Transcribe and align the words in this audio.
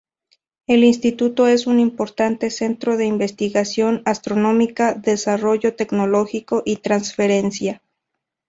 El 0.65 0.83
instituto 0.83 1.45
es 1.45 1.67
un 1.67 1.79
importante 1.79 2.49
centro 2.49 2.97
de 2.97 3.05
investigación 3.05 4.01
astronómica, 4.05 4.95
desarrollo 4.95 5.75
tecnológico 5.75 6.63
y 6.65 6.77
transferencia. 6.77 7.83